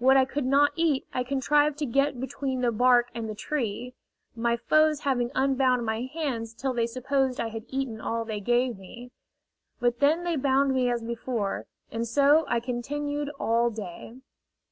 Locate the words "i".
0.16-0.24, 1.14-1.22, 7.38-7.50, 12.48-12.58